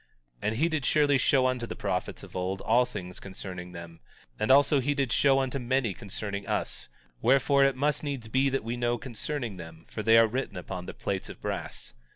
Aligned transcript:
19:21 0.41 0.47
And 0.47 0.55
he 0.73 0.81
surely 0.81 1.13
did 1.17 1.21
show 1.21 1.45
unto 1.45 1.67
the 1.67 1.75
prophets 1.75 2.23
of 2.23 2.35
old 2.35 2.59
all 2.61 2.85
things 2.85 3.19
concerning 3.19 3.71
them; 3.71 3.99
and 4.39 4.49
also 4.49 4.79
he 4.79 4.95
did 4.95 5.11
show 5.11 5.39
unto 5.39 5.59
many 5.59 5.93
concerning 5.93 6.47
us; 6.47 6.89
wherefore, 7.21 7.63
it 7.63 7.75
must 7.75 8.01
needs 8.03 8.27
be 8.27 8.49
that 8.49 8.63
we 8.63 8.75
know 8.75 8.97
concerning 8.97 9.57
them 9.57 9.85
for 9.87 10.01
they 10.01 10.17
are 10.17 10.25
written 10.25 10.57
upon 10.57 10.87
the 10.87 10.95
plates 10.95 11.29
of 11.29 11.39
brass. 11.39 11.93